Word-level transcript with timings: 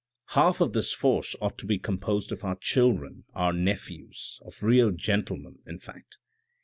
"Half 0.29 0.61
of 0.61 0.73
this 0.73 0.91
force 0.91 1.35
ought 1.41 1.59
to 1.59 1.67
be 1.67 1.77
composed 1.77 2.31
of 2.31 2.43
our 2.43 2.55
children, 2.55 3.25
our 3.35 3.53
nephews, 3.53 4.41
of 4.43 4.63
real 4.63 4.89
gentlemen, 4.89 5.59
in 5.67 5.77
fact. 5.77 6.17